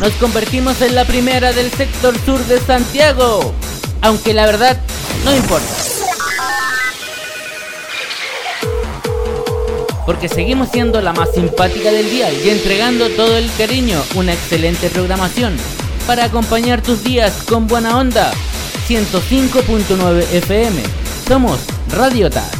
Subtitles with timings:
[0.00, 3.54] nos convertimos en la primera del sector sur de Santiago.
[4.00, 4.80] Aunque la verdad,
[5.24, 5.66] no importa.
[10.06, 14.88] Porque seguimos siendo la más simpática del día y entregando todo el cariño, una excelente
[14.88, 15.56] programación
[16.06, 18.32] para acompañar tus días con buena onda.
[18.88, 20.82] 105.9 FM.
[21.28, 21.60] Somos
[21.92, 22.59] Radio TAC.